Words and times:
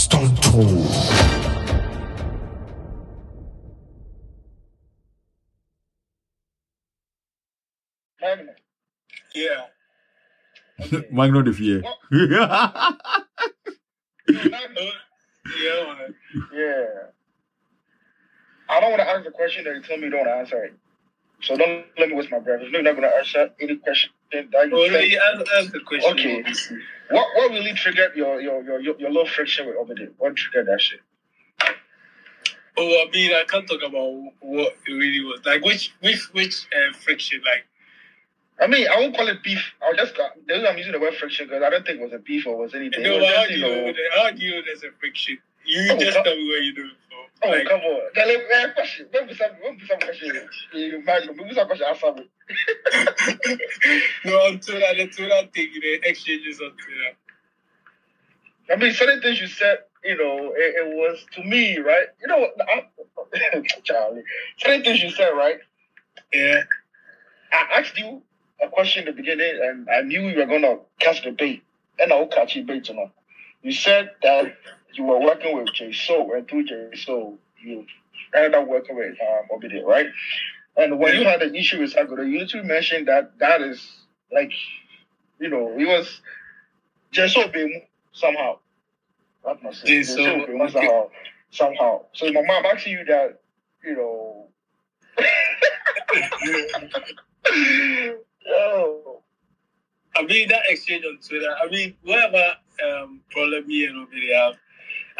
Stone 0.00 0.34
Tour. 0.36 0.64
Magna. 8.22 8.52
Yeah. 9.34 9.66
Magno 11.12 11.42
de 11.42 11.52
Fier. 11.52 11.82
Magna. 12.10 12.96
Yeah, 15.62 15.84
man. 15.84 16.14
Yeah. 16.54 16.86
I 18.70 18.80
don't 18.80 18.90
want 18.92 19.02
to 19.02 19.08
ask 19.08 19.24
the 19.24 19.30
question 19.32 19.64
that 19.64 19.74
you 19.74 19.82
tell 19.82 19.98
me 19.98 20.04
you 20.04 20.10
don't 20.10 20.26
answer 20.26 20.64
it. 20.64 20.74
So 21.42 21.56
don't 21.56 21.84
let 21.98 22.08
me 22.08 22.14
waste 22.14 22.30
my 22.30 22.38
breath. 22.38 22.60
If 22.62 22.70
you're 22.72 22.82
not 22.82 22.96
going 22.96 23.08
to 23.08 23.16
answer 23.16 23.50
any 23.60 23.76
question 23.76 24.10
that 24.32 24.44
you 24.52 24.74
Well, 24.74 24.90
think- 24.90 25.14
ask, 25.14 25.44
ask 25.58 25.72
the 25.72 25.80
question. 25.80 26.12
Okay. 26.12 26.44
what 27.10 27.26
what 27.34 27.50
really 27.50 27.72
triggered 27.72 28.14
your 28.14 28.40
your 28.40 28.62
your 28.62 28.80
your, 28.80 29.00
your 29.00 29.10
little 29.10 29.26
friction 29.26 29.66
with 29.66 29.76
Obidi? 29.76 30.10
What 30.18 30.36
triggered 30.36 30.66
that 30.68 30.80
shit? 30.80 31.00
Oh, 32.76 33.04
I 33.06 33.10
mean, 33.10 33.32
I 33.32 33.44
can't 33.48 33.68
talk 33.68 33.82
about 33.82 34.10
what 34.40 34.76
it 34.86 34.92
really 34.92 35.24
was. 35.24 35.40
Like, 35.44 35.64
which 35.64 35.92
which 36.00 36.22
which 36.32 36.66
uh, 36.74 36.92
friction? 36.98 37.42
Like, 37.44 37.66
I 38.60 38.66
mean, 38.66 38.86
I 38.90 38.96
won't 39.00 39.16
call 39.16 39.28
it 39.28 39.42
beef. 39.42 39.62
I'll 39.82 39.94
just 39.96 40.14
uh, 40.18 40.28
the 40.46 40.54
reason 40.54 40.68
I'm 40.68 40.78
using 40.78 40.92
the 40.92 41.00
word 41.00 41.14
friction 41.14 41.46
because 41.46 41.62
I 41.62 41.70
don't 41.70 41.84
think 41.84 42.00
it 42.00 42.04
was 42.04 42.12
a 42.12 42.18
beef 42.18 42.46
or 42.46 42.56
was 42.56 42.74
anything. 42.74 43.02
no, 43.02 43.14
it 43.16 43.20
was 43.20 43.26
but 43.28 43.36
how 43.36 43.42
just, 43.42 43.48
do 43.50 43.58
you 43.58 43.66
you 43.66 43.74
know? 43.74 43.80
know, 43.86 43.92
that- 43.92 44.22
How 44.22 44.30
do 44.30 44.44
you 44.44 44.54
know 44.54 44.62
there's 44.64 44.82
a 44.84 44.90
friction? 45.00 45.38
You 45.64 45.92
Oh, 45.92 45.98
just 45.98 46.14
come- 46.16 46.24
tell 46.24 46.36
me 46.36 46.48
where 46.48 46.62
you 46.62 46.74
know 46.74 46.84
it 46.84 46.96
from. 47.08 47.26
Oh, 47.42 47.50
like, 47.50 47.66
come 47.68 47.80
on. 47.80 48.12
Tell 48.14 48.28
him, 48.28 48.40
man, 48.50 48.72
question. 48.74 49.06
When 49.10 49.26
we 49.26 49.34
some, 49.34 49.50
some 49.88 49.98
question, 50.00 50.48
you 50.74 51.02
might, 51.04 51.26
when 51.36 51.48
we 51.48 51.54
some 51.54 51.66
question, 51.66 51.86
answer 51.88 52.12
me. 52.14 52.28
no, 54.24 54.32
on 54.46 54.58
Twitter, 54.60 54.94
the 54.96 55.06
Twitter 55.08 55.48
thing, 55.54 55.68
the 55.80 56.00
exchanges 56.08 56.60
on 56.60 56.70
Twitter. 56.72 57.16
I 58.70 58.76
mean, 58.76 58.92
certain 58.92 59.20
things 59.22 59.40
you 59.40 59.46
said, 59.48 59.78
you 60.04 60.16
know, 60.16 60.52
it, 60.54 60.74
it 60.86 60.96
was 60.96 61.24
to 61.32 61.42
me, 61.44 61.78
right? 61.78 62.06
You 62.20 62.28
know, 62.28 62.38
what, 62.38 62.54
I, 62.60 62.86
Charlie, 63.84 64.22
certain 64.58 64.82
things 64.84 65.02
you 65.02 65.10
said, 65.10 65.30
right? 65.30 65.58
Yeah. 66.32 66.62
I 67.52 67.78
asked 67.80 67.98
you 67.98 68.22
a 68.62 68.68
question 68.68 69.06
in 69.08 69.14
the 69.14 69.20
beginning, 69.20 69.58
and 69.62 69.88
I 69.90 70.02
knew 70.02 70.28
you 70.28 70.38
were 70.38 70.46
gonna 70.46 70.76
catch 70.98 71.22
the 71.24 71.32
bait, 71.32 71.62
and 71.98 72.12
I'll 72.12 72.26
catch 72.28 72.54
the 72.54 72.62
bait, 72.62 72.88
you 72.88 72.94
know. 72.94 73.10
You 73.62 73.72
said 73.72 74.10
that 74.22 74.54
you 74.94 75.04
were 75.04 75.20
working 75.20 75.56
with 75.56 75.68
JaySo, 75.68 76.36
and 76.36 76.48
through 76.48 76.66
JaySo, 76.66 77.36
you 77.62 77.86
ended 78.34 78.54
up 78.54 78.66
working 78.68 78.96
with 78.96 79.16
um, 79.20 79.58
Obidi, 79.58 79.82
right? 79.84 80.06
And 80.76 80.98
when 80.98 81.14
you 81.14 81.24
had 81.24 81.42
an 81.42 81.54
issue 81.54 81.80
with 81.80 81.94
Sarkodie, 81.94 82.30
you 82.30 82.38
literally 82.40 82.66
mentioned 82.66 83.08
that 83.08 83.38
that 83.38 83.60
is 83.60 84.04
like, 84.32 84.52
you 85.38 85.48
know, 85.48 85.76
it 85.78 85.86
was 85.86 86.20
JaySo 87.12 87.52
Bemu 87.52 87.82
somehow. 88.12 88.58
That 89.44 89.62
must 89.62 89.84
Jay 89.84 90.02
say 90.02 90.14
So, 90.14 90.24
Jay 90.24 90.40
okay. 90.42 90.72
somehow. 90.72 91.08
Somehow. 91.50 92.04
So 92.12 92.30
my 92.32 92.42
mom 92.42 92.64
asking 92.66 92.92
you 92.92 93.04
that, 93.06 93.40
you 93.84 93.96
know. 93.96 94.48
Yo. 98.46 99.22
I 100.16 100.22
mean, 100.24 100.48
that 100.48 100.62
exchange 100.68 101.04
on 101.04 101.18
Twitter, 101.26 101.54
I 101.62 101.68
mean, 101.70 101.94
whatever 102.02 102.54
um, 102.84 103.20
problem 103.30 103.66
me 103.66 103.86
and 103.86 104.06
Obidi 104.06 104.34
have, 104.34 104.54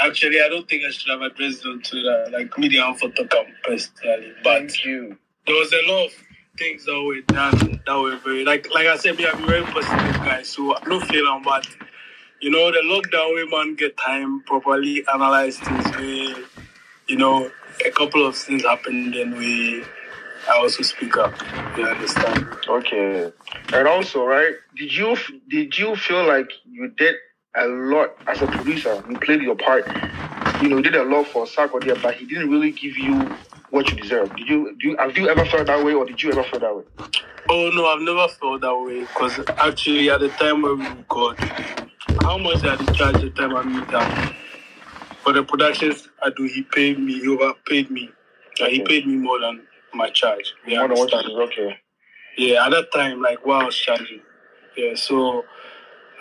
actually, 0.03 0.41
I 0.41 0.49
don't 0.49 0.69
think 0.69 0.85
I 0.85 0.91
should 0.91 1.11
have 1.11 1.23
addressed 1.23 1.65
it 1.65 1.69
on 1.69 1.81
Twitter. 1.83 2.27
Like, 2.33 2.57
media 2.59 2.83
talk 2.83 3.35
am 3.35 3.47
personally. 3.65 4.33
But 4.43 4.59
Thank 4.59 4.85
you. 4.85 5.17
there 5.47 5.55
was 5.55 5.73
a 5.73 5.91
lot 5.91 6.07
of 6.07 6.13
things 6.59 6.85
that 6.85 7.03
were 7.03 7.21
done 7.33 7.81
that 7.87 7.99
were 7.99 8.17
very, 8.17 8.45
like, 8.45 8.73
like 8.75 8.87
I 8.87 8.97
said, 8.97 9.17
we 9.17 9.27
I'm 9.27 9.47
very 9.47 9.63
positive 9.65 10.17
guys, 10.25 10.49
so 10.49 10.77
I 10.77 10.81
don't 10.85 11.05
feel 11.07 11.27
I'm. 11.27 11.45
You 12.41 12.51
know, 12.51 12.71
the 12.71 12.79
lockdown, 12.79 13.35
we 13.35 13.47
man 13.51 13.75
get 13.75 13.97
time 13.99 14.43
properly 14.45 15.05
analyze 15.13 15.59
things. 15.59 15.97
We, 15.97 16.35
you 17.07 17.17
know, 17.17 17.51
a 17.85 17.91
couple 17.91 18.27
of 18.27 18.37
things 18.37 18.63
happened, 18.63 19.15
and 19.15 19.37
we, 19.37 19.85
I 20.49 20.57
also 20.59 20.83
speak 20.83 21.19
up. 21.19 21.35
You 21.77 21.87
understand? 21.87 22.47
Okay. 22.67 23.31
And 23.75 23.89
also, 23.89 24.25
right? 24.25 24.55
Did 24.75 24.97
you 24.97 25.17
did 25.49 25.79
you 25.79 25.97
feel 25.97 26.27
like 26.27 26.51
you 26.65 26.89
did 26.97 27.17
a 27.55 27.67
lot 27.67 28.17
as 28.27 28.43
a 28.43 28.47
producer? 28.47 29.03
You 29.09 29.19
played 29.19 29.43
your 29.43 29.57
part. 29.57 29.87
You 30.63 30.69
know, 30.69 30.77
you 30.77 30.83
did 30.83 30.95
a 30.95 31.05
lot 31.05 31.27
for 31.27 31.47
Sarkodie, 31.47 32.01
but 32.03 32.15
he 32.15 32.27
didn't 32.27 32.51
really 32.51 32.71
give 32.73 32.97
you 32.99 33.21
what 33.71 33.91
you 33.91 33.97
deserve. 33.97 34.35
Did 34.37 34.49
you? 34.49 34.77
Do 34.79 34.89
you, 34.89 34.97
have 34.97 35.17
you 35.17 35.29
ever 35.29 35.45
felt 35.47 35.67
that 35.67 35.85
way, 35.85 35.95
or 35.95 36.05
did 36.05 36.23
you 36.23 36.31
ever 36.33 36.43
feel 36.45 36.61
that 36.61 36.77
way? 36.77 36.85
Oh 37.49 37.71
no, 37.75 37.87
I've 37.87 38.03
never 38.03 38.29
felt 38.29 38.61
that 38.61 38.77
way 38.77 39.01
because 39.01 39.39
actually 39.59 40.11
at 40.11 40.21
the 40.21 40.29
time 40.29 40.63
when 40.63 40.79
we 40.79 40.87
record, 40.87 41.39
how 42.23 42.39
much 42.39 42.63
did 42.63 42.81
I 42.81 42.93
charge 42.93 43.21
the 43.21 43.31
time 43.31 43.57
I 43.57 43.63
meet 43.65 43.89
that 43.89 44.35
for 45.23 45.33
the 45.33 45.43
productions 45.43 46.09
I 46.23 46.31
do, 46.37 46.45
he 46.45 46.63
paid 46.63 46.99
me, 46.99 47.21
he 47.21 47.29
overpaid 47.29 47.91
me. 47.91 48.11
Like, 48.61 48.73
He 48.73 48.81
paid 48.83 49.07
me 49.07 49.17
more 49.17 49.41
than 49.41 49.63
my 49.95 50.11
charge. 50.11 50.55
You 50.67 50.79
More 50.79 50.89
than 50.89 50.99
what 50.99 51.49
okay. 51.49 51.79
Yeah, 52.37 52.67
at 52.67 52.71
that 52.71 52.93
time, 52.93 53.21
like 53.21 53.45
what 53.45 53.63
I 53.63 53.67
was 53.67 53.77
charging. 53.77 54.21
Yeah, 54.77 54.95
so 54.95 55.45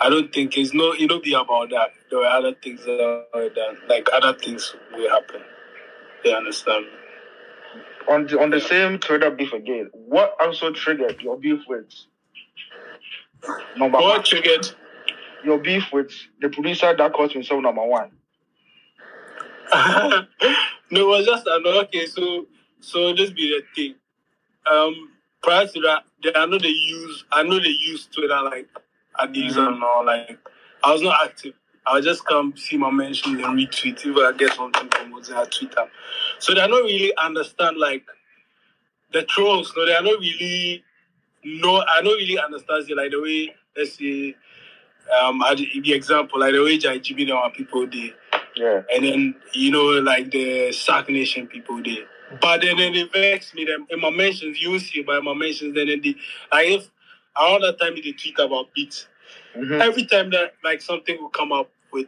I 0.02 0.10
don't 0.10 0.32
think 0.34 0.58
it's 0.58 0.74
no, 0.74 0.94
it 0.94 1.08
don't 1.08 1.24
be 1.24 1.34
about 1.34 1.70
that. 1.72 1.92
There 2.10 2.20
were 2.20 2.26
other 2.26 2.54
things 2.54 2.84
that 2.86 3.26
were 3.34 3.50
done, 3.50 3.78
like 3.88 4.08
other 4.14 4.34
things 4.38 4.76
will 4.94 5.10
happen. 5.10 5.42
You 6.24 6.34
understand? 6.34 6.86
On 8.10 8.26
the 8.26 8.40
on 8.40 8.50
the 8.50 8.60
same 8.60 9.00
Twitter 9.00 9.30
beef 9.30 9.54
again. 9.54 9.90
What 9.94 10.36
also 10.40 10.72
triggered 10.72 11.22
your 11.22 11.38
beef 11.38 11.62
with 11.68 11.86
number 13.78 13.98
What 13.98 14.18
one? 14.18 14.24
triggered? 14.24 14.70
Your 15.44 15.58
beef 15.58 15.84
with 15.94 16.12
the 16.42 16.50
producer 16.50 16.96
that 16.96 17.14
caused 17.14 17.34
himself 17.34 17.62
number 17.62 17.86
one. 17.86 18.12
no, 19.74 20.26
it 20.92 21.08
was 21.08 21.26
just 21.26 21.46
another 21.48 21.82
okay. 21.82 22.06
So, 22.08 22.48
so 22.80 23.14
this 23.14 23.30
be 23.30 23.50
the 23.50 23.64
thing. 23.76 23.96
Um, 24.70 25.12
prior 25.44 25.68
to 25.68 25.80
that, 25.82 26.04
they, 26.24 26.34
I 26.36 26.46
know 26.46 26.58
they 26.58 26.68
use, 26.68 27.24
I 27.32 27.44
know 27.44 27.60
they 27.60 27.70
use 27.70 28.08
Twitter 28.08 28.42
like 28.44 28.68
I 29.20 29.28
use 29.32 29.56
Mhm. 29.56 29.68
and 29.74 29.84
all. 29.84 30.06
Like 30.06 30.38
I 30.84 30.92
was 30.94 31.02
not 31.02 31.26
active. 31.26 31.54
I 31.86 31.94
would 31.96 32.04
just 32.04 32.26
come 32.26 32.56
see 32.56 32.78
my 32.78 32.92
mentions 32.92 33.42
and 33.44 33.58
retweet 33.58 34.06
if 34.06 34.16
I 34.18 34.32
get 34.38 34.54
something 34.54 34.90
from 34.90 35.14
I 35.38 35.46
tweet 35.46 35.72
them. 35.76 35.88
So 36.40 36.54
they 36.54 36.66
don't 36.68 36.86
really 36.86 37.16
understand 37.18 37.78
like 37.78 38.06
the 39.12 39.24
trolls. 39.24 39.74
No, 39.76 39.86
they 39.86 39.96
are 39.96 40.02
not 40.04 40.20
really. 40.20 40.84
No, 41.44 41.78
I 41.78 42.02
don't 42.02 42.18
really 42.18 42.38
understand 42.40 42.90
it, 42.90 42.96
like 42.98 43.12
the 43.12 43.22
way 43.22 43.56
let's 43.76 43.98
say. 43.98 44.36
Um, 45.22 45.42
I, 45.42 45.56
the 45.56 45.94
example 45.94 46.40
like 46.40 46.54
the 46.54 46.64
way 46.64 46.78
JGB 46.78 47.32
and 47.32 47.54
people 47.54 47.88
they 47.88 48.14
Yeah. 48.56 48.84
and 48.94 49.04
then 49.04 49.36
you 49.54 49.72
know 49.72 49.86
like 50.02 50.30
the 50.30 50.72
Sark 50.72 51.10
Nation 51.10 51.48
people 51.48 51.82
there. 51.82 52.06
But 52.40 52.62
then, 52.62 52.78
then 52.78 52.94
they 52.94 53.04
vex 53.04 53.56
me. 53.56 53.66
Them 53.66 53.88
in 53.90 54.00
my 54.00 54.12
mentions, 54.12 54.62
you 54.62 54.78
see 54.78 55.02
by 55.02 55.20
my 55.20 55.34
mentions. 55.34 55.74
Then 55.74 55.90
in 55.90 56.02
the 56.02 56.16
like 56.52 56.68
if 56.68 56.90
around 57.40 57.62
that 57.62 57.80
time 57.80 57.96
they 57.96 58.12
tweet 58.12 58.40
about 58.40 58.74
beats. 58.74 59.08
Mhm. 59.56 59.82
Every 59.82 60.06
time 60.06 60.30
that 60.32 60.56
like 60.64 60.82
something 60.82 61.22
will 61.22 61.30
come 61.30 61.52
up 61.52 61.70
with 61.92 62.08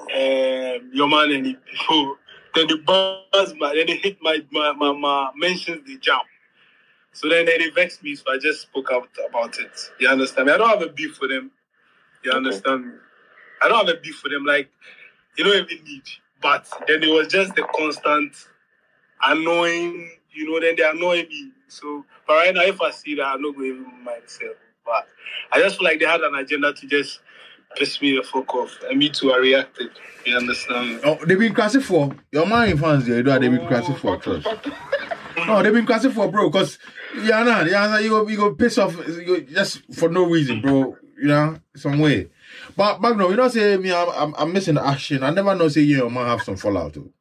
um, 0.00 0.90
your 0.92 1.08
man 1.08 1.30
and 1.32 1.46
the 1.46 1.54
people, 1.70 2.16
then 2.54 2.66
the 2.68 2.76
buzz 2.78 3.54
my 3.58 3.74
then 3.74 3.86
they 3.86 3.96
hit 3.96 4.18
my 4.22 4.44
my, 4.50 4.72
my, 4.72 4.92
my 4.92 5.30
mentions 5.36 5.86
they 5.86 5.96
jump. 5.96 6.24
So 7.12 7.28
then 7.28 7.46
they, 7.46 7.58
they 7.58 7.70
vex 7.70 8.02
me, 8.02 8.14
so 8.14 8.24
I 8.32 8.38
just 8.38 8.62
spoke 8.62 8.88
out 8.92 9.08
about 9.28 9.58
it. 9.58 9.70
You 10.00 10.08
understand 10.08 10.46
me? 10.46 10.52
I 10.54 10.56
don't 10.56 10.68
have 10.68 10.82
a 10.82 10.88
beef 10.92 11.16
for 11.16 11.28
them. 11.28 11.50
You 12.24 12.30
Okay. 12.30 12.38
understand 12.38 12.86
me? 12.86 12.92
I 13.62 13.68
don't 13.68 13.86
have 13.86 13.96
a 13.96 14.00
beef 14.00 14.16
for 14.16 14.28
them. 14.28 14.44
Like 14.44 14.70
you 15.36 15.44
don't 15.44 15.56
even 15.70 15.84
need. 15.84 16.02
But 16.40 16.66
then 16.88 17.02
it 17.02 17.10
was 17.12 17.28
just 17.28 17.54
the 17.54 17.62
constant 17.74 18.34
annoying, 19.22 20.10
you 20.34 20.50
know, 20.50 20.60
then 20.60 20.76
they 20.76 20.88
annoy 20.88 21.26
me. 21.28 21.50
So, 21.68 22.04
but 22.26 22.34
right 22.34 22.54
now, 22.54 22.62
if 22.62 22.80
I 22.80 22.90
see 22.90 23.14
that, 23.16 23.26
I'm 23.26 23.42
not 23.42 23.54
going 23.54 23.74
to 23.74 23.80
even 23.80 24.04
myself. 24.04 24.56
But 24.84 25.06
I 25.52 25.60
just 25.60 25.78
feel 25.78 25.84
like 25.84 26.00
they 26.00 26.06
had 26.06 26.20
an 26.20 26.34
agenda 26.34 26.72
to 26.72 26.86
just 26.86 27.20
piss 27.76 28.00
me 28.00 28.16
the 28.16 28.22
fuck 28.22 28.54
off. 28.54 28.76
And 28.88 28.98
me 28.98 29.08
too, 29.08 29.32
I 29.32 29.38
reacted. 29.38 29.90
You 30.24 30.36
understand? 30.36 31.00
Oh, 31.04 31.18
they've 31.24 31.38
been 31.38 31.54
classy 31.54 31.80
for 31.80 32.14
your 32.30 32.46
mind 32.46 32.80
fans 32.80 33.06
there. 33.06 33.18
You 33.18 33.22
know, 33.22 33.38
they've 33.38 33.50
been 33.50 33.60
oh, 33.60 33.68
classy 33.68 33.92
for 33.94 34.18
Fuck 34.20 34.26
you, 34.26 34.40
trust. 34.40 34.68
No, 35.46 35.62
they've 35.62 35.72
been 35.72 35.86
classy 35.86 36.10
for 36.10 36.30
bro. 36.30 36.50
Cause 36.50 36.78
yeah, 37.22 37.42
nah, 37.42 37.62
yeah, 37.62 37.98
you 37.98 38.10
go, 38.10 38.28
you 38.28 38.36
go 38.36 38.54
piss 38.54 38.78
off 38.78 38.94
you 39.08 39.24
go, 39.24 39.40
just 39.40 39.82
for 39.94 40.08
no 40.08 40.24
reason, 40.24 40.60
bro. 40.60 40.96
You 41.18 41.28
know, 41.28 41.58
some 41.74 41.98
way. 41.98 42.28
But 42.76 43.00
but 43.00 43.16
no, 43.16 43.30
you 43.30 43.36
know, 43.36 43.48
say 43.48 43.76
me, 43.76 43.92
I'm, 43.92 44.08
I'm, 44.10 44.34
I'm 44.36 44.52
missing 44.52 44.74
the 44.74 44.86
action. 44.86 45.22
I 45.22 45.30
never 45.30 45.54
know 45.54 45.68
say 45.68 45.80
you 45.80 46.08
man 46.10 46.26
have 46.26 46.42
some 46.42 46.56
fallout 46.56 46.94
too. 46.94 47.12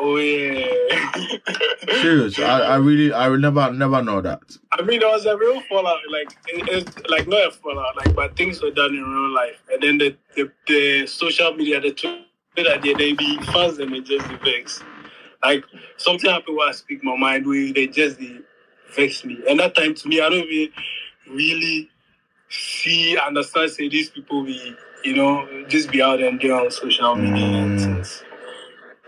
Oh, 0.00 0.16
yeah. 0.16 1.12
Serious, 2.00 2.38
I, 2.38 2.60
I 2.60 2.76
really, 2.76 3.12
I 3.12 3.28
will 3.28 3.38
never, 3.38 3.70
never 3.72 4.02
know 4.02 4.20
that. 4.22 4.40
I 4.72 4.82
mean, 4.82 5.00
there 5.00 5.08
was 5.10 5.26
a 5.26 5.36
real 5.36 5.60
fallout, 5.62 6.00
like 6.10 6.32
it, 6.48 6.68
it's 6.68 7.08
like 7.08 7.28
not 7.28 7.48
a 7.48 7.50
fallout, 7.50 7.96
like 7.96 8.14
but 8.16 8.36
things 8.36 8.62
were 8.62 8.70
done 8.70 8.94
in 8.94 9.02
real 9.02 9.30
life, 9.34 9.62
and 9.72 9.82
then 9.82 9.98
the 9.98 10.16
the, 10.36 10.50
the 10.68 11.06
social 11.06 11.54
media, 11.54 11.80
the 11.80 11.92
Twitter, 11.92 12.80
they, 12.80 12.94
they 12.94 13.12
be 13.12 13.38
fans 13.52 13.78
and 13.78 13.92
they 13.92 14.00
just 14.00 14.28
the 14.28 14.38
vex. 14.44 14.82
Like 15.42 15.64
something 15.98 16.30
happened 16.30 16.56
where 16.56 16.68
I 16.68 16.72
speak 16.72 17.04
my 17.04 17.16
mind, 17.16 17.46
where 17.46 17.72
they 17.72 17.86
just 17.88 18.18
the 18.18 18.42
vex 18.96 19.24
me, 19.24 19.38
and 19.48 19.60
that 19.60 19.74
time 19.74 19.94
to 19.94 20.08
me, 20.08 20.20
I 20.20 20.28
don't 20.30 20.44
even 20.48 20.72
really 21.30 21.90
see 22.48 23.18
understand 23.18 23.70
say 23.72 23.88
these 23.88 24.10
people 24.10 24.44
be 24.44 24.76
you 25.04 25.14
know, 25.14 25.64
just 25.68 25.90
be 25.90 26.02
out 26.02 26.20
and 26.22 26.38
do 26.40 26.52
on 26.54 26.70
social 26.70 27.16
media 27.16 27.46
and 27.46 27.78
Mm. 27.78 27.84
things. 27.84 28.22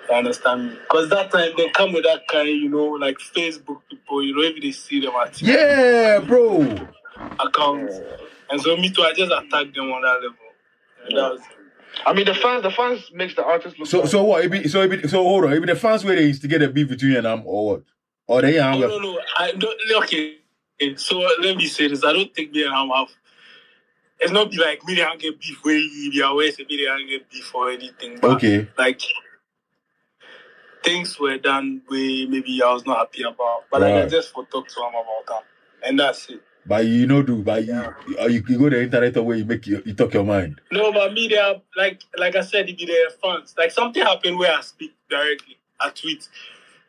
You 0.09 0.17
understand 0.17 0.67
me? 0.71 0.79
Because 0.81 1.09
that 1.11 1.31
time 1.31 1.53
they 1.57 1.69
come 1.71 1.93
with 1.93 2.05
that 2.05 2.27
kind, 2.29 2.49
you 2.49 2.69
know, 2.69 2.85
like 2.87 3.19
Facebook 3.19 3.81
people, 3.91 4.23
you 4.23 4.35
know, 4.35 4.43
if 4.43 4.61
they 4.63 4.73
see 4.73 5.01
them 5.01 5.13
at 5.21 5.41
Yeah, 5.43 6.21
bro. 6.21 6.89
accounts. 7.41 8.01
And 8.51 8.61
so 8.61 8.77
me 8.77 8.91
too, 8.91 9.03
I 9.03 9.13
just 9.15 9.33
attacked 9.33 9.75
them 9.75 9.91
on 9.93 10.03
that 10.03 10.15
level. 10.23 10.37
And 11.07 11.17
that 11.17 11.33
was 11.33 11.41
I 12.07 12.13
mean, 12.15 12.27
the 12.27 12.35
fans, 12.35 12.63
the 12.63 12.71
fans 12.71 13.11
makes 13.15 13.35
the 13.35 13.45
artist 13.45 13.79
look. 13.79 13.89
So 13.89 14.01
bad. 14.01 14.11
so 14.11 14.25
what? 14.25 14.45
It 14.45 14.51
be, 14.51 14.69
so 14.69 14.83
it 14.83 14.89
be, 15.03 15.09
so 15.09 15.23
hold 15.23 15.45
on. 15.45 15.53
It 15.53 15.61
be 15.61 15.67
the 15.67 15.77
fans 15.77 16.05
where 16.05 16.17
they 16.17 16.29
instigate 16.29 16.63
a 16.63 16.69
beef 16.69 16.89
between 16.89 17.13
you 17.13 17.17
and 17.19 17.27
them 17.27 17.43
or 17.45 17.67
what? 17.73 17.83
Or 18.27 18.43
they 18.43 18.57
No, 18.59 18.81
no, 18.81 18.99
no. 18.99 19.21
I 19.39 19.53
don't. 19.53 19.79
Okay. 20.05 20.39
So 20.97 21.19
let 21.41 21.57
me 21.57 21.67
say 21.67 21.89
this. 21.89 22.05
I 22.05 22.13
don't 22.13 22.35
think 22.35 22.53
me 22.53 22.65
and 22.65 22.75
him 22.75 22.89
have. 22.91 23.09
It's 24.21 24.33
not 24.33 24.51
be 24.51 24.57
like 24.59 24.85
me 24.85 25.01
and 25.01 25.21
get 25.21 25.41
beef 25.41 25.59
where 25.65 25.77
you 25.77 26.11
be 26.11 26.23
always 26.23 26.57
say 26.57 26.65
me 26.69 26.87
and 26.87 27.09
get 27.09 27.31
beef 27.31 27.55
or 27.55 27.71
anything. 27.71 28.19
But 28.21 28.33
Okay. 28.33 28.69
like 28.79 29.01
things 30.83 31.19
were 31.19 31.39
done 31.39 31.83
where 31.89 32.29
maybe 32.29 32.63
I 32.63 32.73
was 32.73 32.87
not 32.87 32.99
happy 32.99 33.23
about. 33.23 33.65
But 33.71 33.83
like 33.83 33.95
I 33.95 34.01
Right. 34.03 34.11
just 34.11 34.33
for 34.33 34.45
talk 34.47 34.69
to 34.69 34.81
him 34.81 34.89
about 34.95 35.27
that, 35.29 35.45
and 35.89 35.99
that's 35.99 36.29
it. 36.31 36.43
But 36.67 36.85
you 36.87 37.07
know 37.07 37.23
do, 37.23 37.43
but 37.43 37.65
you, 37.65 37.73
Yeah. 37.73 37.93
you, 38.29 38.45
you 38.49 38.59
go 38.59 38.71
the 38.71 38.83
internet 38.83 39.17
where 39.25 39.37
you 39.37 39.45
make 39.45 39.67
you, 39.67 39.83
you 39.85 39.95
talk 39.95 40.15
your 40.15 40.25
mind. 40.25 40.61
No, 40.71 40.93
but 40.93 41.13
me 41.13 41.29
there, 41.29 41.61
like 41.77 42.03
like 42.19 42.37
I 42.37 42.43
said, 42.43 42.69
it 42.69 42.79
be 42.79 42.87
their 42.87 43.11
fans. 43.11 43.55
Like 43.59 43.73
something 43.73 44.03
happened 44.03 44.39
where 44.39 44.55
I 44.57 44.61
speak 44.63 44.95
directly. 45.11 45.59
I 45.81 45.91
tweet. 45.91 46.29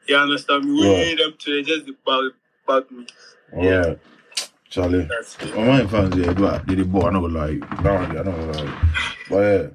You 0.08 0.18
understand 0.18 0.66
me? 0.66 0.74
We 0.82 0.88
Right. 1.10 1.18
them 1.18 1.34
to 1.40 1.64
just 1.64 1.90
about 1.90 2.34
about 2.66 2.92
me. 2.92 3.08
All 3.54 3.64
Yeah. 3.66 3.80
right. 3.88 4.00
Charlie. 4.70 5.08
My 5.56 5.86
fans, 5.88 6.16
yeah, 6.16 6.34
do 6.34 6.48
I, 6.48 6.58
did 6.60 6.80
it, 6.80 6.92
boy, 6.92 7.08
I 7.08 7.12
know 7.12 7.22
like, 7.22 7.60
down 7.84 8.18
I 8.18 8.24
know 8.24 8.52
like, 8.52 8.76
but 9.30 9.38
yeah, 9.40 9.68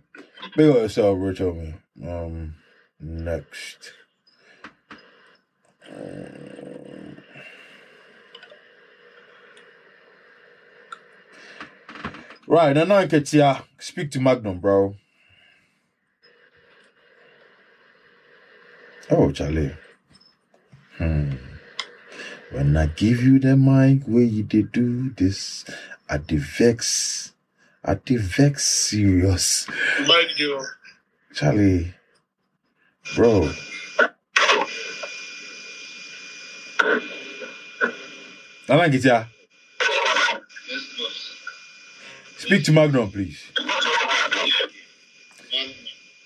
big 0.56 0.70
up 0.70 0.76
yourself, 0.76 1.18
Rachel, 1.20 1.54
man. 1.54 1.82
Um, 2.04 2.54
next. 3.00 3.92
Um, 5.94 7.16
Right, 12.50 12.74
now 12.74 12.84
now 12.84 13.04
Ketia, 13.04 13.62
speak 13.78 14.10
to 14.12 14.18
Magnom, 14.18 14.58
bro. 14.58 14.94
Oh, 19.10 19.30
Charlie. 19.32 19.76
Hmm. 20.96 21.32
When 22.50 22.74
I 22.74 22.86
give 22.86 23.22
you 23.22 23.38
the 23.38 23.54
mic, 23.54 24.04
where 24.04 24.22
you 24.22 24.42
did 24.44 24.72
do 24.72 25.10
this, 25.10 25.66
I 26.08 26.16
the 26.16 26.38
vex, 26.38 27.32
I 27.84 27.94
the 27.94 28.16
vex 28.16 28.64
serious, 28.64 29.66
Bad 30.06 30.28
girl. 30.38 30.66
Charlie, 31.34 31.92
bro. 33.14 33.50
It, 38.70 39.04
yeah. 39.04 39.24
Speak 42.36 42.64
to 42.64 42.72
Magnom, 42.72 43.10
please. 43.10 43.42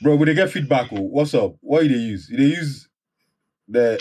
Bro, 0.00 0.16
will 0.16 0.26
they 0.26 0.34
get 0.34 0.50
feedback? 0.50 0.92
Oh, 0.92 1.02
what's 1.02 1.34
up? 1.34 1.54
What 1.60 1.82
do 1.82 1.88
they 1.88 1.94
use? 1.94 2.26
They 2.28 2.42
use 2.42 2.88
the 3.68 4.00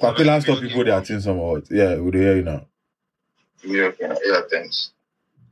Kwakila 0.00 0.42
stop 0.42 0.60
people 0.60 0.84
that 0.84 0.94
are 0.94 1.04
seeing 1.04 1.20
some 1.20 1.38
what? 1.38 1.70
Yeah, 1.70 1.94
they 1.94 2.18
hear 2.18 2.36
you 2.36 2.42
now? 2.42 2.66
Yeah, 3.62 3.92
yeah, 4.00 4.16
yeah, 4.24 4.40
thanks. 4.50 4.90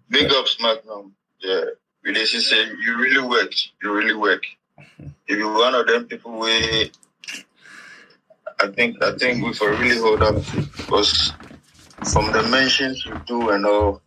Big 0.08 0.32
ups, 0.32 0.56
Magnom. 0.60 1.12
Yeah, 1.38 1.66
really, 2.02 2.26
she 2.26 2.40
said 2.40 2.72
you 2.84 2.98
really 2.98 3.26
work. 3.28 3.52
You 3.82 3.92
really 3.92 4.14
work. 4.14 4.42
If 5.28 5.38
you're 5.38 5.54
one 5.54 5.76
of 5.76 5.87
them 5.87 6.06
people 6.06 6.32
where 6.32 6.87
I 8.62 8.69
think 8.69 9.03
I 9.03 9.17
think 9.17 9.45
we 9.45 9.53
for 9.55 9.77
really 9.77 9.99
hold 9.99 10.23
up 10.23 10.37
because 10.77 11.37
from 12.05 12.33
the 12.33 12.43
mentions 12.43 13.05
you 13.07 13.21
do 13.27 13.51
and 13.51 13.67
all, 13.67 14.03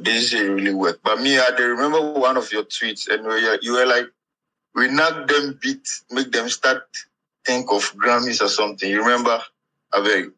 this 0.00 0.32
is 0.32 0.40
really 0.48 0.74
work. 0.74 1.00
But 1.02 1.20
me, 1.20 1.38
I 1.38 1.48
remember 1.58 2.00
one 2.12 2.36
of 2.36 2.52
your 2.52 2.64
tweets 2.64 3.08
and 3.08 3.24
you 3.24 3.58
you 3.62 3.72
were 3.74 3.86
like, 3.86 4.06
we 4.74 4.88
knock 4.88 5.28
them 5.28 5.58
beat, 5.62 5.88
make 6.10 6.32
them 6.32 6.48
start 6.48 6.84
think 7.44 7.70
of 7.70 7.82
Grammys 7.96 8.42
or 8.42 8.48
something. 8.48 8.90
You 8.90 9.00
remember? 9.02 9.40
I 9.92 10.02
beg. 10.02 10.32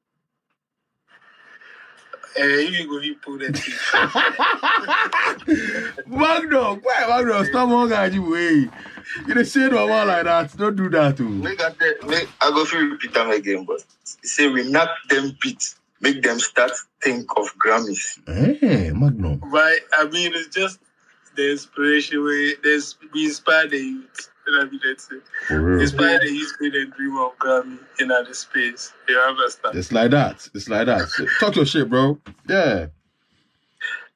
Eh, 2.37 2.69
you 2.71 2.89
go 2.89 2.99
you 3.01 3.15
pull 3.17 3.39
that 3.39 3.57
thing. 3.57 3.75
Magnom, 6.09 6.83
why 6.83 6.95
Magnom? 7.09 7.47
Stop 7.47 7.69
one 7.69 7.89
guy 7.89 8.07
you 8.07 8.31
way. 8.31 8.69
You 9.27 9.35
dey 9.35 9.45
say 9.45 9.69
no 9.69 9.87
one 9.87 10.09
like 10.09 10.25
that. 10.25 10.57
Don't 10.57 10.77
do 10.77 10.89
that 10.91 11.17
too. 11.17 11.29
Make 11.29 11.61
I, 11.63 11.71
make, 12.07 12.29
I 12.41 12.51
go 12.51 12.65
feel 12.65 12.83
repeat 12.83 13.15
them 13.15 13.31
again, 13.31 13.65
but 13.65 13.83
say 14.05 14.49
we 14.49 14.69
knock 14.71 14.91
them 15.09 15.37
beat, 15.41 15.75
make 16.01 16.23
them 16.23 16.39
start 16.39 16.73
think 17.03 17.27
of 17.37 17.49
Grammys. 17.57 18.19
Hey, 18.27 18.91
Magnom. 18.93 19.41
But 19.51 19.81
I 19.99 20.05
mean, 20.11 20.33
it's 20.35 20.55
just 20.55 20.79
the 21.37 21.51
inspiration 21.53 22.25
way. 22.25 22.55
There's 22.63 22.97
we 23.15 23.27
inspire 23.27 23.69
the 23.69 23.79
youth. 23.79 24.29
You 24.47 24.53
know 24.53 24.59
what 24.59 24.69
I 24.69 24.71
mean? 24.71 24.81
That's 24.85 25.11
it. 25.11 25.23
For 25.49 25.61
real. 25.61 25.81
Inspire 25.81 26.21
the 26.21 26.31
youth 26.31 26.53
with 26.61 26.73
the 26.73 26.87
dream 26.97 27.17
of 27.17 27.37
Grammy 27.39 27.79
in 27.99 28.11
other 28.11 28.35
space. 28.35 28.93
You 29.09 29.19
understand? 29.19 29.77
It's 29.77 29.93
like 29.93 30.11
that. 30.13 30.49
It's 30.55 30.69
like 30.69 30.87
that. 30.87 31.09
Talk 31.41 31.57
your 31.57 31.67
shit, 31.67 31.89
bro. 31.89 32.19
Yeah. 32.49 32.87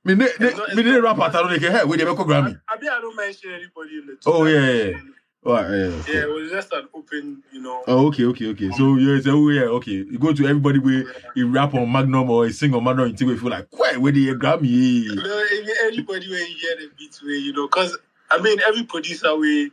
Me 0.05 0.15
ne 0.15 0.27
me 0.75 0.83
ne 0.83 0.99
rap 0.99 1.19
at 1.19 1.33
get 1.61 1.73
hey, 1.73 1.85
we 1.85 1.97
dey 1.97 2.05
make 2.05 2.17
Grammy. 2.17 2.61
I, 2.69 2.79
mean, 2.81 2.91
I 2.91 3.01
don't 3.01 3.17
mention 3.17 3.51
anybody 3.51 3.99
in 3.99 4.07
the. 4.07 4.17
Oh, 4.27 4.47
yeah, 4.47 4.61
yeah, 4.61 4.85
yeah. 4.85 4.99
Oh, 5.43 5.55
yeah, 5.55 5.69
yeah, 5.71 6.03
Yeah, 6.07 6.23
it 6.25 6.29
was 6.29 6.51
just 6.51 6.71
an 6.75 6.87
open, 6.93 7.43
you 7.51 7.63
know. 7.63 7.83
Oh, 7.87 8.09
okay, 8.09 8.25
okay, 8.27 8.49
okay. 8.49 8.71
So 8.73 8.97
yeah, 8.97 9.21
so 9.23 9.49
yeah, 9.49 9.63
okay. 9.63 9.93
You 9.93 10.19
go 10.19 10.35
to 10.35 10.47
everybody 10.47 10.79
where 10.79 11.05
you 11.35 11.51
rap 11.51 11.73
on 11.75 11.87
Magnom 11.87 12.29
or 12.29 12.47
you 12.47 12.53
sing 12.53 12.75
on 12.75 12.85
Magnom, 12.85 13.11
you 13.11 13.17
think 13.17 13.31
we 13.31 13.39
feel 13.39 13.49
like, 13.49 13.67
why 13.71 13.97
where 13.97 14.13
they 14.13 14.21
Grammy? 14.35 15.07
No, 15.17 15.45
anybody 15.87 16.31
when 16.31 16.47
you 16.47 16.57
hear 16.57 16.77
the 16.77 16.91
beat 16.99 17.19
way, 17.25 17.35
you 17.35 17.55
know, 17.55 17.67
because 17.67 17.97
I 18.31 18.39
mean, 18.41 18.61
every 18.67 18.85
producer 18.85 19.39
way 19.39 19.71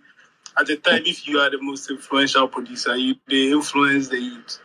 at 0.60 0.68
the 0.68 0.78
time, 0.78 1.04
if 1.06 1.28
you 1.28 1.40
are 1.40 1.50
the 1.50 1.62
most 1.62 1.90
influential 1.90 2.48
producer, 2.48 2.96
you 2.96 3.16
they 3.30 3.52
influence 3.52 4.10
the 4.10 4.20
youth. 4.20 4.60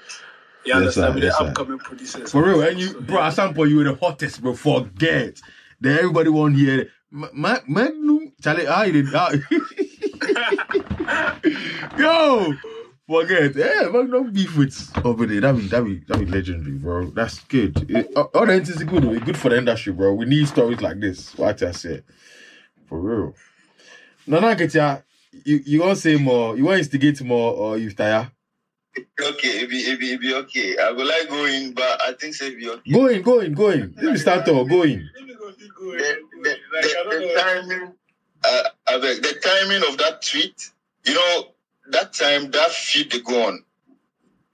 You 0.65 0.75
Yes, 0.75 0.97
understand? 0.97 1.15
sir, 1.15 1.21
yes, 1.27 1.35
the 1.35 1.39
sir. 1.39 1.47
upcoming 1.51 1.79
producers. 1.79 2.33
For 2.33 2.45
real, 2.45 2.63
and 2.63 2.79
you, 2.79 2.89
So, 2.89 3.01
bro, 3.01 3.23
at 3.23 3.31
some 3.35 3.55
point 3.55 3.71
you 3.71 3.77
were 3.79 3.85
the 3.85 3.95
hottest, 3.95 4.43
bro. 4.43 4.55
Forget. 4.55 5.41
Then 5.81 5.99
everybody 5.99 6.31
want 6.31 6.57
to 6.57 6.61
hear 6.65 6.81
it. 6.83 6.91
Ma- 7.11 7.29
Ma- 7.33 7.59
Magnom, 7.69 8.33
Charlie, 8.43 8.67
how 8.67 8.83
you 8.85 9.03
did? 9.03 9.13
Yo, 11.99 12.55
forget. 13.07 13.55
Yeah, 13.57 13.83
Magnom 13.91 14.33
beef 14.33 14.57
with 14.57 14.91
over 15.05 15.27
there. 15.27 15.41
That 15.41 15.57
be 15.57 15.67
that 15.69 15.85
be 15.85 15.99
that 16.09 16.19
be 16.19 16.27
legendary, 16.27 16.79
bro. 16.79 17.07
That's 17.11 17.41
good. 17.41 17.77
Eh, 17.91 18.01
it, 18.01 18.17
all 18.17 18.47
the 18.47 18.53
entities 18.55 18.77
is 18.77 18.85
good. 18.85 19.05
It's 19.05 19.25
good 19.25 19.37
for 19.37 19.49
the 19.51 19.59
industry, 19.59 19.93
bro. 19.93 20.15
We 20.15 20.25
need 20.27 20.49
stories 20.49 20.81
like 20.81 21.01
this. 21.01 21.37
What 21.37 21.63
I 21.63 21.73
say, 21.73 22.03
for 22.87 23.01
real. 23.01 23.35
No, 24.27 24.41
no, 24.41 24.55
get 24.55 24.73
ya. 24.75 24.99
You 25.33 25.61
you 25.65 25.81
want 25.81 25.99
say 25.99 26.17
more? 26.17 26.57
You 26.57 26.65
want 26.65 26.79
instigate 26.79 27.23
more, 27.23 27.55
or 27.55 27.79
you 27.79 27.91
tired? 27.93 28.31
Okay, 28.97 29.49
it 29.49 29.71
be, 29.71 29.79
it 29.79 29.99
be, 29.99 30.13
it 30.13 30.21
be 30.21 30.35
okay. 30.35 30.77
I 30.77 30.91
would 30.91 31.07
like 31.07 31.29
going, 31.29 31.73
but 31.73 32.03
I 32.03 32.13
think 32.13 32.35
say 32.35 32.49
it 32.49 32.59
be 32.59 32.69
okay. 32.69 32.93
Go 32.93 33.07
in, 33.07 33.23
go 33.23 33.41
in, 33.41 33.55
go 33.55 33.71
in. 33.71 33.95
Let 33.97 34.13
me 34.13 34.19
start 34.19 34.47
off. 34.49 34.69
Go 34.69 34.83
in. 34.83 35.09
The, 35.15 36.19
timing, 37.39 37.95
uh, 38.45 38.99
the 38.99 39.39
timing 39.43 39.83
of 39.89 39.97
that 39.99 40.21
tweet, 40.23 40.71
you 41.07 41.15
know, 41.15 41.49
that 41.91 42.13
time 42.13 42.51
that 42.51 42.71
feed 42.71 43.11
they 43.11 43.21
go 43.21 43.49
on 43.49 43.65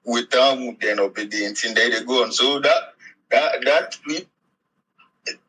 without 0.05 0.59
then 0.81 1.01
obedience 1.01 1.65
and 1.65 1.77
they 1.77 1.91
they 1.91 2.05
go 2.05 2.23
on. 2.23 2.31
So 2.33 2.61
that 2.61 2.95
that 3.31 3.65
that 3.65 3.93
tweet, 4.05 4.29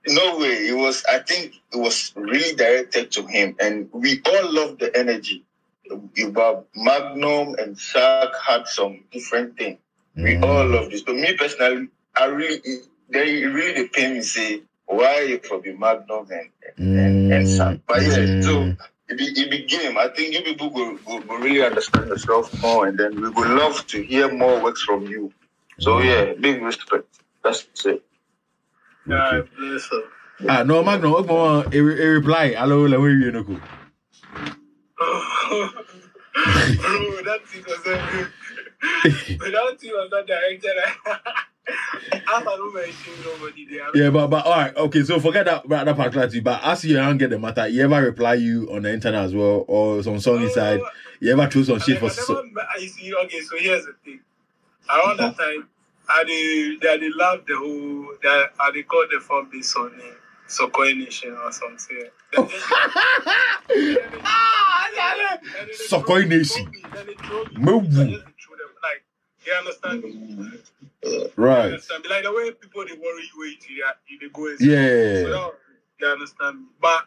no 0.07 0.37
way. 0.37 0.67
It 0.67 0.75
was. 0.75 1.03
I 1.11 1.19
think 1.19 1.55
it 1.73 1.77
was 1.77 2.13
really 2.15 2.55
directed 2.55 3.11
to 3.13 3.25
him, 3.25 3.55
and 3.59 3.89
we 3.91 4.21
all 4.25 4.53
love 4.53 4.77
the 4.79 4.95
energy. 4.97 5.43
About 6.23 6.67
Magnom 6.77 7.57
and 7.57 7.77
Shark 7.79 8.31
had 8.47 8.67
some 8.67 9.03
different 9.11 9.57
thing. 9.57 9.79
We 10.15 10.35
Mm. 10.35 10.43
all 10.43 10.67
love 10.67 10.91
this. 10.91 11.01
But 11.01 11.15
me 11.15 11.33
personally, 11.33 11.87
I 12.15 12.25
really, 12.25 12.61
they 13.09 13.43
really 13.45 13.87
pay 13.87 14.13
me 14.13 14.21
say 14.21 14.61
why 14.85 15.39
for 15.47 15.59
the 15.61 15.73
Magnom 15.73 16.29
and 16.29 16.49
and, 16.77 17.33
and 17.33 17.47
mm. 17.47 17.57
Shark. 17.57 17.79
But 17.87 18.03
yeah, 18.03 18.17
mm. 18.17 18.43
so 18.43 18.75
it 19.09 19.17
be 19.17 19.25
it 19.41 19.49
be 19.49 19.65
game. 19.65 19.97
I 19.97 20.09
think 20.09 20.33
you 20.33 20.41
people 20.41 20.69
will, 20.69 20.97
go, 20.97 21.19
go 21.21 21.35
really 21.37 21.63
understand 21.63 22.07
yourself 22.09 22.53
more, 22.61 22.85
and 22.87 22.97
then 22.97 23.19
we 23.19 23.29
would 23.29 23.49
love 23.49 23.87
to 23.87 24.01
hear 24.03 24.31
more 24.31 24.61
works 24.61 24.83
from 24.83 25.07
you. 25.07 25.33
So 25.79 25.97
mm. 25.97 26.05
yeah, 26.05 26.33
big 26.39 26.61
respect. 26.61 27.07
That's 27.43 27.65
it. 27.85 28.03
Yeah, 29.09 29.41
bless 29.57 29.89
her. 29.89 30.01
Ah, 30.47 30.63
no, 30.63 30.81
what 30.83 31.27
more? 31.27 31.65
A, 31.65 31.77
a 31.77 32.07
reply. 32.07 32.53
Hello, 32.53 32.85
let 32.85 32.99
me 32.99 33.09
you. 33.09 33.31
Bro, 33.41 33.57
that 37.23 37.39
thing 37.45 37.63
was. 37.67 37.79
But 37.83 39.51
that 39.51 39.77
thing 39.79 39.91
was 39.91 40.09
not 40.11 40.27
directed. 40.27 40.71
As 40.77 41.17
I 42.27 42.43
don't 42.43 42.73
mention 42.73 43.13
nobody 43.25 43.65
there. 43.65 43.87
Yeah, 43.95 44.09
but 44.11 44.27
but 44.27 44.45
all 44.45 44.51
right, 44.51 44.75
okay. 44.75 45.03
So 45.03 45.19
forget 45.19 45.45
that 45.45 45.67
that, 45.67 45.95
particular 45.95 46.29
thing. 46.29 46.43
But 46.43 46.63
as 46.63 46.85
you 46.85 46.95
don't 46.95 47.17
get 47.17 47.31
the 47.31 47.39
matter, 47.39 47.67
you 47.67 47.83
ever 47.83 48.01
reply 48.01 48.35
you 48.35 48.69
on 48.71 48.83
the 48.83 48.93
internet 48.93 49.25
as 49.25 49.33
well, 49.35 49.65
or 49.67 50.01
some 50.03 50.19
song 50.19 50.43
inside? 50.43 50.81
You 51.19 51.33
ever 51.33 51.49
throw 51.49 51.63
some 51.63 51.79
shit 51.79 51.97
for? 51.97 52.05
never, 52.05 52.13
So. 52.13 52.37
Okay, 52.37 53.41
so 53.41 53.57
here's 53.57 53.85
the 53.85 53.93
thing. 54.05 54.19
Around 54.89 55.17
that 55.17 55.37
time, 55.37 55.67
I 56.09 56.23
they 56.25 56.77
they, 56.81 56.97
they 56.99 57.09
love 57.11 57.45
the 57.47 57.55
whole. 57.57 58.13
They, 58.21 58.45
I 58.59 58.71
they 58.73 58.83
call 58.83 59.05
the 59.11 59.19
form 59.19 59.49
based 59.51 59.77
on 59.77 59.93
uh, 59.99 60.03
Sokoi 60.49 60.97
Nation 60.97 61.33
or 61.43 61.51
something. 61.51 62.09
Then 62.33 62.47
they- 66.27 66.27
Nation. 66.27 66.71
Then 66.93 67.05
they 67.07 67.13
throw 67.15 67.43
me. 67.45 67.51
Mo- 67.57 67.79
I 67.79 67.81
just 67.83 68.25
throw 68.41 68.57
them. 68.57 68.73
Like, 68.83 69.03
you 69.45 69.53
understand 69.53 70.03
me? 70.03 70.11
You 71.03 71.31
right. 71.37 71.65
understand? 71.65 72.05
Like 72.09 72.23
the 72.23 72.33
way 72.33 72.51
people 72.51 72.85
they 72.85 72.93
worry 72.93 73.23
you 73.23 73.39
wait 73.41 73.61
till 73.61 73.75
they, 73.77 74.17
they 74.27 74.29
go 74.33 74.47
and 74.47 74.61
Yeah. 74.61 75.23
So 75.31 75.55
you 75.99 76.07
understand 76.07 76.59
me? 76.61 76.65
But 76.81 77.05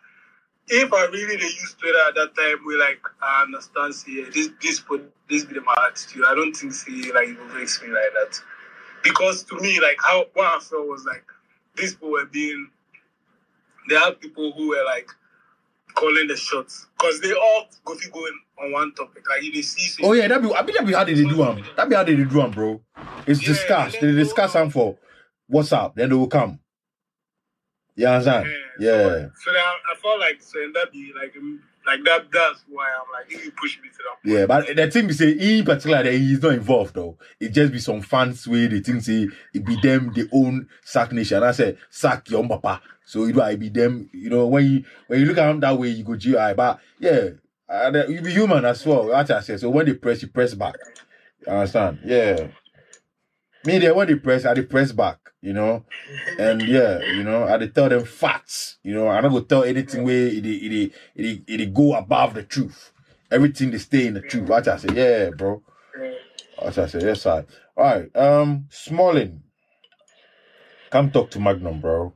if 0.68 0.92
I 0.92 1.06
really 1.06 1.36
they 1.36 1.44
use 1.44 1.74
Twitter 1.78 1.98
at 2.08 2.14
that 2.14 2.34
time, 2.36 2.58
we 2.66 2.76
like 2.76 3.00
I 3.22 3.42
understand 3.42 3.94
see 3.94 4.22
this 4.24 4.50
this 4.62 4.80
put 4.80 5.12
this 5.28 5.44
be 5.44 5.60
my 5.60 5.74
attitude. 5.90 6.24
I 6.26 6.34
don't 6.34 6.54
think 6.54 6.72
see 6.72 7.12
like 7.12 7.28
it 7.28 7.38
will 7.38 7.48
vex 7.48 7.82
me 7.82 7.88
like 7.88 8.12
that. 8.14 8.40
Because 9.02 9.42
to 9.44 9.56
me, 9.60 9.80
like 9.80 9.96
how 10.00 10.24
what 10.34 10.46
I 10.46 10.58
felt 10.60 10.86
was 10.86 11.04
like 11.04 11.24
these 11.76 11.94
people 11.94 12.12
were 12.12 12.26
being 12.26 12.70
there 13.88 13.98
are 13.98 14.12
people 14.12 14.52
who 14.52 14.68
were 14.68 14.84
like 14.86 15.08
calling 15.94 16.26
the 16.28 16.36
shots. 16.36 16.86
Because 16.98 17.20
they 17.20 17.32
all 17.32 17.66
go 17.84 17.96
to 17.96 18.10
going 18.10 18.38
on 18.62 18.72
one 18.72 18.94
topic. 18.94 19.28
Like 19.28 19.42
if 19.42 19.54
they 19.54 19.62
see 19.62 20.02
Oh 20.04 20.12
yeah, 20.12 20.28
that 20.28 20.42
be. 20.42 20.54
I 20.54 20.62
mean, 20.62 20.74
that 20.76 20.86
be 20.86 20.92
how 20.92 21.04
they 21.04 21.14
do 21.14 21.28
them. 21.34 21.64
That 21.76 21.88
be 21.88 21.94
how 21.94 22.04
they 22.04 22.16
do 22.16 22.24
them, 22.24 22.50
bro. 22.50 22.80
It's 23.26 23.40
Yeah, 23.42 23.48
discussed. 23.48 24.00
then 24.00 24.14
They 24.14 24.22
discuss 24.22 24.52
them 24.54 24.70
for 24.70 24.96
WhatsApp. 25.50 25.94
Then 25.94 26.10
they 26.10 26.14
will 26.14 26.28
come. 26.28 26.58
You 27.94 28.06
understand? 28.06 28.48
Yeah. 28.78 28.92
So, 28.92 29.30
so 29.44 29.52
then 29.52 29.62
I, 29.62 29.78
I 29.92 29.94
felt 30.00 30.20
like 30.20 30.42
so 30.42 30.58
that 30.74 30.92
be 30.92 31.12
like 31.14 31.34
like 31.86 32.04
that 32.04 32.26
that's 32.32 32.64
why 32.68 32.86
I'm 32.94 33.10
like 33.12 33.42
he 33.42 33.50
pushed 33.50 33.80
me 33.82 33.88
to 33.88 33.96
that 33.98 34.22
point. 34.22 34.24
Yeah, 34.24 34.46
but 34.46 34.76
the 34.76 34.90
thing 34.90 35.06
be 35.06 35.12
say 35.12 35.30
in 35.32 35.64
particular 35.64 36.02
that 36.02 36.12
he's 36.12 36.42
not 36.42 36.54
involved 36.54 36.94
though. 36.94 37.18
It 37.40 37.50
just 37.50 37.72
be 37.72 37.78
some 37.78 38.00
fans 38.02 38.46
way 38.46 38.66
they 38.68 38.80
think 38.80 39.02
say 39.02 39.28
it 39.54 39.64
be 39.64 39.76
them 39.80 40.12
they 40.14 40.24
own 40.32 40.68
Sack 40.84 41.12
Nation. 41.12 41.42
I 41.42 41.52
said 41.52 41.78
sack 41.90 42.30
your 42.30 42.46
papa. 42.46 42.80
So 43.04 43.24
it 43.24 43.38
I 43.38 43.56
be 43.56 43.68
them. 43.68 44.08
You 44.12 44.30
know 44.30 44.46
when 44.46 44.64
you 44.70 44.84
when 45.06 45.20
you 45.20 45.26
look 45.26 45.38
at 45.38 45.46
them 45.46 45.60
that 45.60 45.78
way 45.78 45.88
you 45.88 46.04
go 46.04 46.16
GI. 46.16 46.54
But 46.54 46.80
yeah, 46.98 47.30
uh, 47.68 47.90
the- 47.90 48.06
you 48.08 48.20
be 48.20 48.32
human 48.32 48.64
as 48.64 48.84
well. 48.86 49.08
What 49.08 49.30
I 49.30 49.40
said. 49.40 49.60
So 49.60 49.70
when 49.70 49.86
they 49.86 49.94
press, 49.94 50.22
you 50.22 50.28
press 50.28 50.54
back. 50.54 50.76
You 51.46 51.52
understand? 51.52 51.98
Yeah. 52.04 52.48
Me 53.64 53.78
there 53.78 53.94
when 53.94 54.08
they 54.08 54.16
press, 54.16 54.44
I 54.44 54.54
they 54.54 54.62
press 54.62 54.92
back. 54.92 55.18
You 55.40 55.52
know, 55.52 55.84
and 56.38 56.62
yeah, 56.62 57.00
you 57.00 57.24
know, 57.24 57.48
I 57.48 57.66
tell 57.66 57.88
them 57.88 58.04
facts. 58.04 58.78
You 58.84 58.94
know, 58.94 59.08
I 59.08 59.20
don't 59.20 59.32
go 59.32 59.40
tell 59.40 59.64
anything 59.64 60.04
where 60.04 60.14
it 60.28 60.46
it 60.46 60.72
it 60.72 60.92
it, 61.16 61.60
it, 61.60 61.74
go 61.74 61.94
above 61.94 62.34
the 62.34 62.44
truth. 62.44 62.92
Everything 63.30 63.72
they 63.72 63.78
stay 63.78 64.06
in 64.06 64.14
the 64.14 64.20
truth. 64.20 64.48
What 64.48 64.68
I 64.68 64.76
say. 64.76 64.88
Yeah, 64.94 65.30
bro. 65.30 65.60
What 66.58 66.78
I 66.78 66.86
say. 66.86 67.00
Yes, 67.02 67.22
sir. 67.22 67.44
All 67.76 67.84
right. 67.84 68.16
Um, 68.16 68.66
Smalling, 68.70 69.42
come 70.90 71.10
talk 71.10 71.30
to 71.32 71.40
Magnom, 71.40 71.80
bro. 71.80 72.12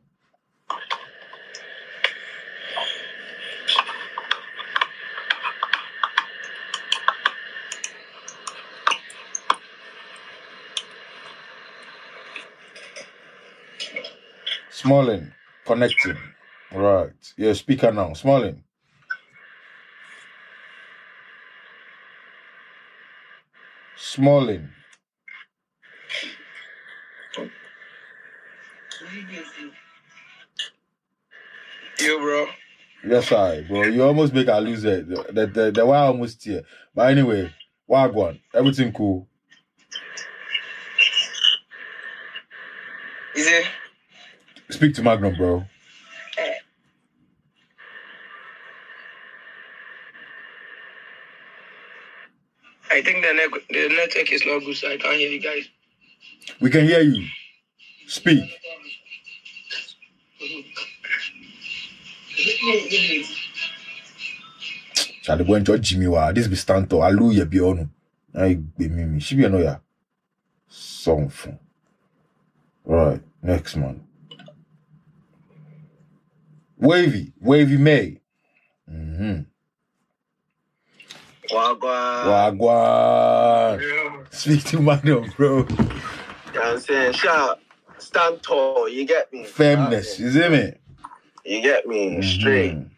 Smalling, 14.76 15.32
connecting. 15.64 16.18
Right. 16.70 17.32
Yeah, 17.38 17.54
speaker 17.54 17.90
now. 17.90 18.12
Smalling. 18.12 18.62
Smalling. 23.96 24.68
Yo, 31.98 32.18
bro. 32.18 32.46
Yes, 33.02 33.32
I, 33.32 33.62
bro. 33.62 33.84
You 33.84 34.02
almost 34.02 34.34
make 34.34 34.50
I 34.50 34.58
lose 34.58 34.84
it. 34.84 35.08
The 35.08 35.46
the 35.46 35.70
the, 35.70 35.86
why 35.86 36.00
almost 36.00 36.44
here. 36.44 36.64
But 36.94 37.12
anyway, 37.12 37.50
Wagwan, 37.88 38.40
everything 38.52 38.92
cool. 38.92 39.26
Is 43.34 43.46
it? 43.46 43.64
Speak 44.70 44.94
to 44.94 45.02
Magnom, 45.02 45.36
bro. 45.36 45.64
I 52.90 53.02
think 53.02 53.24
the, 53.24 53.32
net- 53.34 53.62
the 53.68 53.88
network 53.94 54.32
is 54.32 54.42
not 54.46 54.60
good, 54.60 54.76
so 54.76 54.88
I 54.90 54.96
can't 54.96 55.16
hear 55.16 55.30
you 55.30 55.40
guys. 55.40 55.68
We 56.60 56.70
can 56.70 56.84
hear 56.84 57.00
you. 57.00 57.26
Speak. 58.06 58.50
Charlie, 65.22 65.44
go 65.44 65.54
enjoy 65.54 65.78
Jimmy 65.78 66.06
wa. 66.06 66.32
This 66.32 66.46
be 66.46 66.56
Stanto. 66.56 67.02
Hallelujah 67.02 67.46
be 67.46 67.60
on. 67.60 67.90
I 68.34 68.54
be 68.54 68.88
mimi. 68.88 69.20
She 69.20 69.34
be 69.34 69.44
a 69.44 69.62
ya. 69.62 69.76
Song 70.68 71.28
fun. 71.28 71.58
Right. 72.84 73.20
Next 73.42 73.76
man. 73.76 74.06
Wavy. 76.78 77.32
Wavy 77.40 77.76
May. 77.76 78.20
Mm-hmm. 78.90 79.42
Wagwan. 81.50 82.58
Wagwan. 82.58 83.80
Yeah. 83.80 84.24
Speak 84.30 84.64
to 84.64 84.78
Magnom, 84.78 85.34
bro. 85.36 85.58
You 85.58 85.64
know 85.64 85.66
what 86.54 86.66
I'm 86.66 86.80
saying? 86.80 87.12
Shout, 87.14 87.60
stand 87.98 88.42
tall. 88.42 88.88
You 88.88 89.06
get 89.06 89.32
me? 89.32 89.44
Firmness. 89.44 90.18
You 90.18 90.30
see 90.30 90.48
me? 90.48 90.72
You 91.44 91.62
get 91.62 91.86
me? 91.86 92.20
Straight. 92.22 92.74
Mhm. 92.74 92.90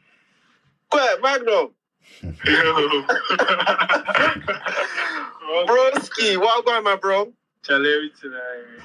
Quick, 0.90 1.22
Magnom. 1.22 1.72
Broski, 5.66 6.36
Wagwan, 6.36 6.82
my 6.84 6.96
bro. 7.00 7.32
Charlie, 7.62 7.92
everything 7.92 8.32
I 8.34 8.82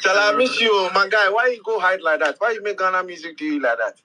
Shall 0.00 0.16
I 0.16 0.36
miss 0.36 0.60
you, 0.60 0.90
my 0.94 1.08
guy? 1.08 1.28
Why 1.28 1.48
you 1.48 1.62
go 1.62 1.78
hide 1.80 2.00
like 2.00 2.20
that? 2.20 2.36
Why 2.38 2.52
you 2.52 2.62
make 2.62 2.78
Ghana 2.78 3.02
music 3.04 3.36
do 3.36 3.44
you 3.44 3.60
like 3.60 3.78
that? 3.78 4.00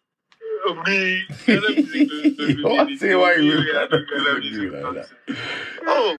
Me. 0.86 1.24
Ghana 1.46 1.70
music 1.70 2.10
don't- 2.10 2.38
don't 2.38 2.63
What 2.63 2.88
why 3.15 3.36
you 3.36 3.43
Yeah, 3.43 3.58
make 3.60 3.67
Ghana 3.74 4.05
Ghana 4.10 4.39
music 4.39 4.41
do 4.41 4.62
you 4.62 4.72
like 4.72 4.84
music 4.93 5.08
that? 5.27 5.38
Oh, 5.86 6.12